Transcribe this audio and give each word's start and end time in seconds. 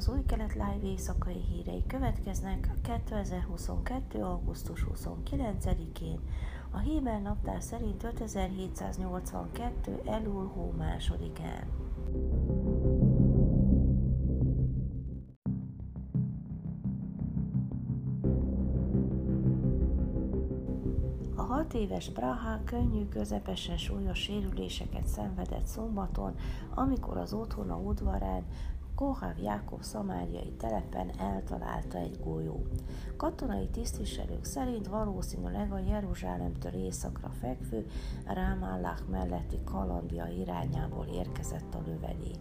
az 0.00 0.08
új 0.08 0.24
kelet 0.26 0.52
live 0.52 0.80
éjszakai 0.82 1.40
hírei 1.40 1.82
következnek 1.86 2.70
2022. 2.82 4.22
augusztus 4.22 4.86
29-én, 4.94 6.18
a 6.70 6.78
Héber 6.78 7.22
naptár 7.22 7.62
szerint 7.62 8.04
5782. 8.04 10.00
elul 10.06 10.46
hó 10.46 10.74
másodikán. 10.78 11.66
A 21.36 21.42
hat 21.42 21.74
éves 21.74 22.10
Braha 22.10 22.60
könnyű, 22.64 23.08
közepesen 23.08 23.76
súlyos 23.76 24.18
sérüléseket 24.18 25.06
szenvedett 25.06 25.66
szombaton, 25.66 26.34
amikor 26.74 27.16
az 27.16 27.32
otthona 27.32 27.76
udvarán 27.76 28.44
Kohav 29.00 29.38
Jákob 29.38 29.82
szamáriai 29.82 30.52
telepen 30.58 31.10
eltalálta 31.18 31.98
egy 31.98 32.18
golyó. 32.24 32.66
Katonai 33.16 33.68
tisztviselők 33.68 34.44
szerint 34.44 34.86
valószínűleg 34.86 35.72
a 35.72 35.78
Jeruzsálemtől 35.78 36.72
északra 36.72 37.28
fekvő 37.28 37.86
Rámállah 38.26 38.98
melletti 39.10 39.58
Kalandia 39.64 40.26
irányából 40.26 41.06
érkezett 41.06 41.74
a 41.74 41.82
lövedék. 41.86 42.38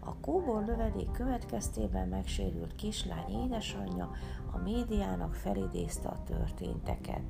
A 0.00 0.14
kóbor 0.20 0.64
lövedék 0.64 1.10
következtében 1.10 2.08
megsérült 2.08 2.74
kislány 2.74 3.44
édesanyja 3.44 4.10
a 4.52 4.58
médiának 4.58 5.34
felidézte 5.34 6.08
a 6.08 6.22
történteket. 6.22 7.22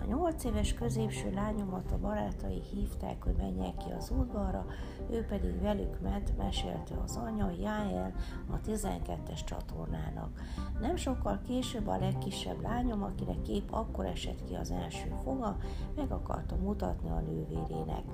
A 0.00 0.04
nyolc 0.04 0.44
éves 0.44 0.74
középső 0.74 1.30
lányomat 1.30 1.92
a 1.92 1.98
barátai 1.98 2.62
hívták, 2.72 3.22
hogy 3.22 3.34
menjek 3.36 3.76
ki 3.76 3.90
az 3.98 4.10
udvarra, 4.10 4.66
ő 5.10 5.24
pedig 5.24 5.60
velük 5.60 6.00
ment, 6.00 6.36
mesélte 6.36 6.94
az 7.04 7.16
anya, 7.16 7.50
Jáel 7.60 8.14
a 8.50 8.60
12-es 8.60 9.44
csatornának. 9.44 10.40
Nem 10.80 10.96
sokkal 10.96 11.40
később 11.46 11.86
a 11.86 11.98
legkisebb 11.98 12.62
lányom, 12.62 13.02
akinek 13.02 13.42
kép 13.42 13.72
akkor 13.72 14.06
esett 14.06 14.44
ki 14.44 14.54
az 14.54 14.70
első 14.70 15.14
foga, 15.22 15.56
meg 15.96 16.12
akarta 16.12 16.56
mutatni 16.56 17.10
a 17.10 17.20
nővérének. 17.20 18.04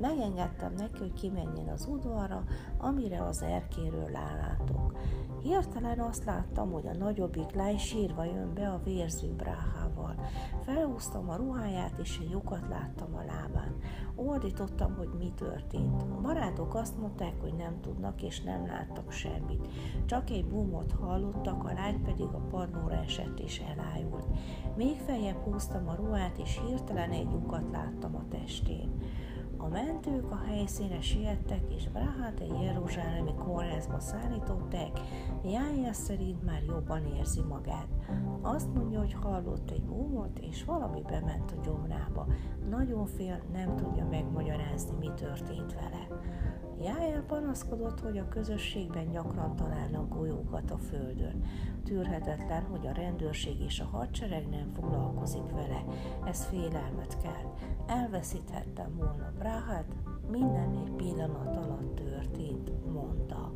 Megengedtem 0.00 0.72
neki, 0.72 0.98
hogy 0.98 1.12
kimenjen 1.12 1.68
az 1.68 1.86
udvarra, 1.86 2.44
amire 2.78 3.24
az 3.24 3.42
erkéről 3.42 4.10
lálátok. 4.10 4.92
Hirtelen 5.44 6.00
azt 6.00 6.24
láttam, 6.24 6.72
hogy 6.72 6.86
a 6.86 6.96
nagyobbik 6.96 7.50
lány 7.54 7.78
sírva 7.78 8.24
jön 8.24 8.54
be 8.54 8.68
a 8.68 8.80
vérző 8.84 9.32
bráhával. 9.32 10.14
Felhúztam 10.62 11.30
a 11.30 11.36
ruháját, 11.36 11.98
és 11.98 12.18
egy 12.22 12.30
lyukat 12.30 12.68
láttam 12.68 13.14
a 13.14 13.24
lábán. 13.24 13.76
Ordítottam, 14.16 14.96
hogy 14.96 15.08
mi 15.18 15.32
történt. 15.36 16.02
A 16.02 16.20
barátok 16.22 16.74
azt 16.74 16.98
mondták, 16.98 17.40
hogy 17.40 17.54
nem 17.54 17.80
tudnak 17.80 18.22
és 18.22 18.40
nem 18.40 18.66
láttak 18.66 19.12
semmit. 19.12 19.68
Csak 20.06 20.30
egy 20.30 20.46
bumot 20.46 20.92
hallottak, 20.92 21.64
a 21.64 21.72
lány 21.72 22.02
pedig 22.02 22.26
a 22.26 22.46
padlóra 22.50 22.94
esett 22.94 23.38
és 23.38 23.62
elájult. 23.76 24.26
Még 24.76 24.96
feljebb 24.96 25.44
húztam 25.44 25.88
a 25.88 25.94
ruhát, 25.94 26.38
és 26.38 26.60
hirtelen 26.66 27.10
egy 27.10 27.30
lyukat 27.32 27.70
láttam 27.72 28.16
a 28.16 28.28
testén. 28.28 28.92
A 29.64 29.68
mentők 29.68 30.30
a 30.30 30.40
helyszíne 30.46 31.00
siettek, 31.00 31.74
és 31.76 31.88
Brahát 31.88 32.40
egy 32.40 32.62
jeruzsálemi 32.62 33.34
kórházba 33.34 34.00
szállították, 34.00 35.00
Jája 35.44 35.92
szerint 35.92 36.44
már 36.44 36.62
jobban 36.66 37.06
érzi 37.06 37.40
magát. 37.40 37.88
Azt 38.42 38.74
mondja, 38.74 38.98
hogy 38.98 39.12
hallott 39.12 39.70
egy 39.70 39.82
búmot, 39.82 40.38
és 40.38 40.64
valami 40.64 41.02
bement 41.02 41.50
a 41.50 41.60
gyomrába. 41.64 42.26
Nagyon 42.70 43.06
fél, 43.06 43.42
nem 43.52 43.76
tudja 43.76 44.06
megmagyarázni, 44.10 44.96
mi 44.98 45.10
történt 45.14 45.74
vele. 45.74 46.06
Jájel 46.82 47.22
panaszkodott, 47.22 48.00
hogy 48.00 48.18
a 48.18 48.28
közösségben 48.28 49.10
gyakran 49.10 49.56
találnak 49.56 50.14
golyókat 50.16 50.70
a 50.70 50.78
földön. 50.78 51.44
Tűrhetetlen, 51.84 52.62
hogy 52.62 52.86
a 52.86 52.92
rendőrség 52.92 53.60
és 53.60 53.80
a 53.80 53.96
hadsereg 53.96 54.48
nem 54.48 54.72
foglalkozik 54.74 55.50
vele. 55.50 55.84
Ez 56.24 56.44
félelmet 56.44 57.18
kell. 57.22 57.52
Elveszíthettem 57.86 58.96
volna 58.96 59.32
Bráhát, 59.38 59.94
minden 60.30 60.70
egy 60.84 60.90
pillanat 60.90 61.56
alatt 61.56 61.94
történt, 61.94 62.92
mondta. 62.92 63.52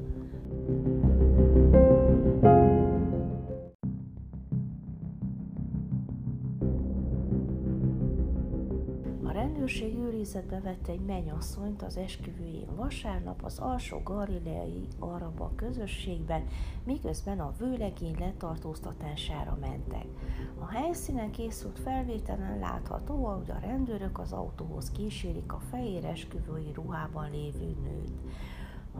Rendőrség 9.39 9.99
őrizetbe 9.99 10.61
vette 10.61 10.93
egy 10.93 11.01
mennyasszonyt 11.01 11.83
az 11.83 11.97
esküvőjén 11.97 12.75
vasárnap 12.77 13.45
az 13.45 13.59
alsó 13.59 14.01
galileai 14.05 14.87
araba 14.99 15.53
közösségben, 15.57 16.45
miközben 16.85 17.41
a 17.41 17.53
vőlegény 17.59 18.17
letartóztatására 18.19 19.59
mentek. 19.61 20.07
A 20.59 20.67
helyszínen 20.67 21.31
készült 21.31 21.79
felvételen 21.79 22.59
látható, 22.59 23.25
hogy 23.25 23.51
a 23.51 23.59
rendőrök 23.61 24.19
az 24.19 24.33
autóhoz 24.33 24.91
kísérik 24.91 25.53
a 25.53 25.61
fehér 25.71 26.05
esküvői 26.05 26.73
ruhában 26.75 27.31
lévő 27.31 27.77
nőt. 27.83 28.13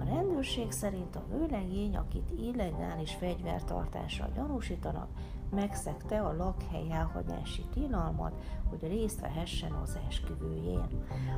A 0.01 0.05
rendőrség 0.05 0.71
szerint 0.71 1.17
a 1.17 1.25
vőlegény, 1.31 1.97
akit 1.97 2.31
illegális 2.41 3.15
fegyvertartással 3.15 4.31
gyanúsítanak, 4.35 5.09
megszegte 5.51 6.21
a 6.21 6.37
lakhely 6.37 6.91
elhagyási 6.91 7.65
tilalmat, 7.73 8.43
hogy 8.69 8.89
részt 8.89 9.21
vehessen 9.21 9.73
az 9.73 9.99
esküvőjén. 10.09 10.87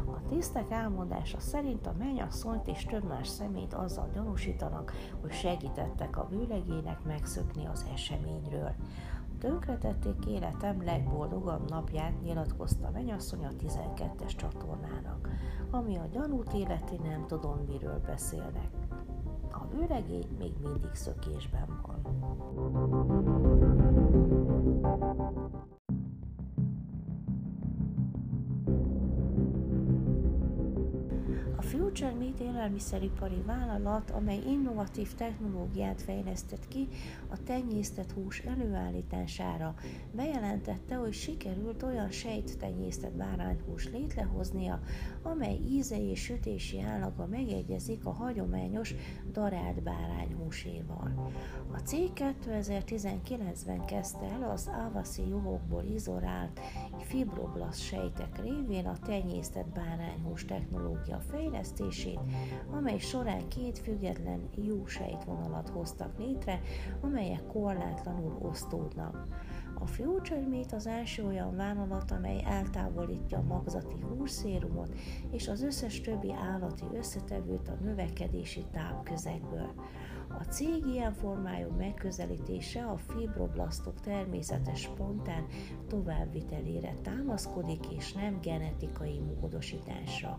A 0.07 0.29
tisztek 0.29 0.71
elmondása 0.71 1.41
szerint 1.41 1.87
a 1.87 1.95
mennyasszonyt 1.99 2.69
és 2.69 2.85
több 2.85 3.05
más 3.05 3.29
szemét 3.29 3.75
azzal 3.75 4.09
gyanúsítanak, 4.15 4.93
hogy 5.21 5.33
segítettek 5.33 6.17
a 6.17 6.29
vőlegének 6.31 7.05
megszökni 7.05 7.67
az 7.67 7.87
eseményről. 7.93 8.75
Tönkretették 9.39 10.27
életem 10.27 10.85
legboldogabb 10.85 11.71
napját, 11.71 12.23
nyilatkozta 12.23 12.91
mennyasszony 12.93 13.45
a 13.45 13.49
12-es 13.49 14.37
csatornának. 14.37 15.29
Ami 15.71 15.97
a 15.97 16.07
gyanút 16.13 16.53
életi, 16.53 16.97
nem 17.03 17.27
tudom, 17.27 17.59
miről 17.69 18.01
beszélnek. 18.07 18.71
A 19.53 19.67
vőlegény 19.69 20.37
még 20.39 20.53
mindig 20.63 20.95
szökésben 20.95 21.81
van. 21.83 22.01
Future 31.91 32.15
Meat 32.15 32.41
élelmiszeripari 32.41 33.43
vállalat, 33.47 34.11
amely 34.11 34.41
innovatív 34.47 35.15
technológiát 35.15 36.03
fejlesztett 36.03 36.69
ki 36.69 36.89
a 37.29 37.43
tenyésztett 37.43 38.13
hús 38.13 38.39
előállítására, 38.39 39.75
bejelentette, 40.13 40.95
hogy 40.95 41.13
sikerült 41.13 41.83
olyan 41.83 42.11
sejttenyésztett 42.11 43.13
bárányhús 43.13 43.89
létrehoznia, 43.89 44.81
amely 45.23 45.59
íze 45.69 46.11
és 46.11 46.21
sütési 46.21 46.81
állaga 46.81 47.27
megegyezik 47.27 48.05
a 48.05 48.13
hagyományos 48.13 48.95
darált 49.33 49.83
bárányhúséval. 49.83 51.33
A 51.73 51.79
cég 51.79 52.11
2019-ben 52.15 53.85
kezdte 53.85 54.27
el 54.27 54.51
az 54.51 54.71
ávaszi 54.73 55.29
juhokból 55.29 55.85
izolált 55.95 56.61
fibroblasz 56.99 57.79
sejtek 57.79 58.43
révén 58.43 58.87
a 58.87 58.99
tenyésztett 58.99 59.69
bárányhús 59.69 60.45
technológia 60.45 61.21
fejlesztését, 61.31 61.79
amely 62.71 62.99
során 62.99 63.49
két 63.49 63.79
független 63.79 64.49
jó 64.55 64.87
sejtvonalat 64.87 65.69
hoztak 65.69 66.19
létre, 66.19 66.61
amelyek 67.01 67.47
korlátlanul 67.47 68.39
osztódnak. 68.43 69.27
A 69.75 69.87
Future 69.87 70.47
az 70.73 70.87
első 70.87 71.25
olyan 71.25 71.57
vállalat, 71.57 72.11
amely 72.11 72.43
eltávolítja 72.45 73.39
a 73.39 73.43
magzati 73.43 74.01
húszérumot 74.01 74.97
és 75.31 75.49
az 75.49 75.63
összes 75.63 76.01
többi 76.01 76.33
állati 76.33 76.85
összetevőt 76.95 77.69
a 77.69 77.79
növekedési 77.83 78.65
tápközegből. 78.73 79.73
A 80.39 80.43
cég 80.43 80.87
ilyen 80.87 81.13
formájú 81.13 81.69
megközelítése 81.79 82.85
a 82.85 82.97
fibroblasztok 82.97 84.01
természetes 84.01 84.81
spontán 84.81 85.47
továbbvitelére 85.89 86.95
támaszkodik, 87.03 87.93
és 87.93 88.13
nem 88.13 88.39
genetikai 88.41 89.19
módosításra. 89.19 90.39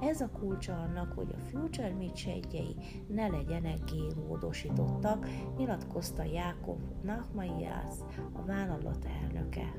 Ez 0.00 0.20
a 0.20 0.28
kulcsa 0.28 0.72
annak, 0.72 1.12
hogy 1.12 1.34
a 1.36 1.40
Future 1.40 1.94
Meat 1.94 2.16
sejtjei 2.16 2.76
ne 3.08 3.26
legyenek 3.28 3.78
génmódosítottak, 3.84 5.28
nyilatkozta 5.56 6.22
Jákob 6.22 6.80
Nachmaias, 7.02 7.94
a 8.32 8.44
vállalat 8.44 9.06
elnöke. 9.22 9.72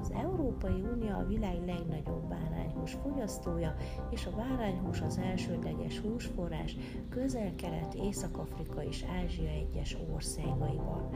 Az 0.00 0.10
Európai 0.10 0.80
Unió 0.80 1.12
a 1.18 1.26
világ 1.26 1.64
legnagyobb 1.66 2.28
bárányhús 2.28 2.92
fogyasztója, 2.92 3.74
és 4.10 4.26
a 4.26 4.36
bárányhús 4.36 5.00
az 5.00 5.18
elsődleges 5.18 5.98
húsforrás 5.98 6.76
közel-kelet, 7.08 7.94
Észak-Afrika 8.24 8.84
és 8.84 9.04
Ázsia 9.22 9.48
egyes 9.48 9.96
országaiban. 10.14 11.08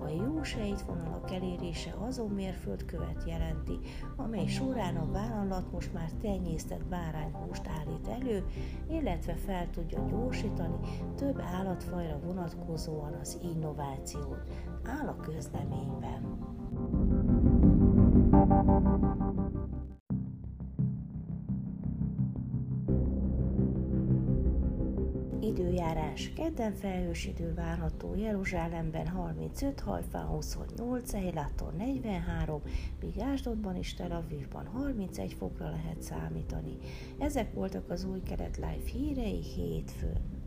A 0.00 0.08
jó 0.08 0.42
sejtvonalak 0.42 1.30
elérése 1.30 1.94
azon 1.98 2.30
mérföldkövet 2.30 3.24
jelenti, 3.26 3.78
amely 4.16 4.46
során 4.46 4.96
a 4.96 5.10
vállalat 5.10 5.72
most 5.72 5.92
már 5.92 6.10
tenyésztett 6.20 6.84
bárányhúst 6.84 7.66
állít 7.66 8.08
elő, 8.08 8.44
illetve 8.90 9.34
fel 9.34 9.70
tudja 9.70 10.04
gyorsítani 10.08 10.76
több 11.16 11.40
állatfajra 11.40 12.20
vonatkozóan 12.24 13.12
az 13.20 13.38
innovációt, 13.42 14.42
áll 14.84 15.08
a 15.08 15.16
közleményben. 15.16 16.38
Időjárás. 26.10 26.32
Kedden 26.32 26.72
felhős 26.72 27.26
idő 27.26 27.54
várható 27.54 28.14
Jeruzsálemben 28.14 29.08
35, 29.08 29.80
Hajfán 29.80 30.26
28, 30.26 31.12
Eilaton 31.12 31.74
43, 31.76 32.62
míg 33.00 33.20
Ásdodban 33.20 33.76
és 33.76 33.94
Tel 33.94 34.12
Avivban 34.12 34.66
31 34.66 35.32
fokra 35.32 35.70
lehet 35.70 36.02
számítani. 36.02 36.76
Ezek 37.18 37.54
voltak 37.54 37.90
az 37.90 38.04
új 38.04 38.22
kelet 38.22 38.56
live 38.56 38.90
hírei 38.92 39.42
hétfőn. 39.42 40.38